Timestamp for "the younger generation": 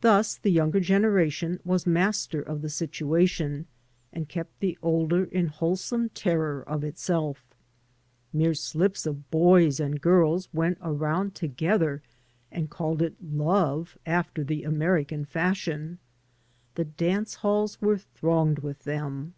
0.38-1.60